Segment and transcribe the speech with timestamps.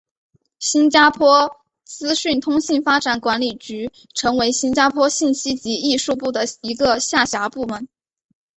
[0.57, 7.87] 新加坡资讯通信发展管理局成为新加坡信息及艺术部的一个下辖部门。